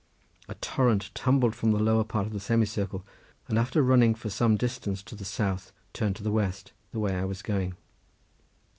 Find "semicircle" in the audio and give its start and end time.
2.39-3.05